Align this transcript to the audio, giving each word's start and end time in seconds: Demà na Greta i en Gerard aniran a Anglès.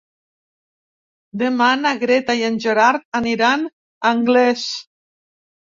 Demà 1.43 1.67
na 1.83 1.93
Greta 2.05 2.37
i 2.41 2.49
en 2.49 2.59
Gerard 2.67 3.07
aniran 3.23 3.69
a 3.71 4.17
Anglès. 4.17 4.67